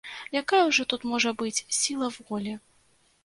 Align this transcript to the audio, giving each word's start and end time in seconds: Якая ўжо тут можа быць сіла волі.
Якая 0.39 0.61
ўжо 0.69 0.85
тут 0.93 1.03
можа 1.11 1.33
быць 1.43 1.65
сіла 1.81 2.07
волі. 2.17 2.57